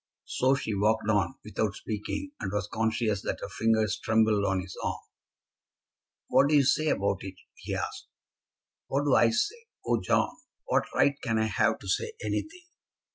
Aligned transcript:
So 0.25 0.55
she 0.55 0.73
walked 0.73 1.07
on 1.07 1.35
without 1.45 1.75
speaking, 1.75 2.31
and 2.39 2.51
was 2.51 2.67
conscious 2.73 3.21
that 3.21 3.37
her 3.41 3.49
fingers 3.49 3.99
trembled 4.03 4.45
on 4.45 4.59
his 4.61 4.75
arm. 4.83 4.97
"What 6.27 6.49
do 6.49 6.55
you 6.55 6.63
say 6.63 6.87
about 6.87 7.23
it?" 7.23 7.35
he 7.53 7.75
asked. 7.75 8.07
"What 8.87 9.03
do 9.03 9.13
I 9.13 9.29
say? 9.29 9.67
Oh, 9.85 10.01
John, 10.01 10.35
what 10.65 10.85
right 10.95 11.13
can 11.21 11.37
I 11.37 11.45
have 11.45 11.77
to 11.77 11.87
say 11.87 12.13
anything?" 12.25 12.65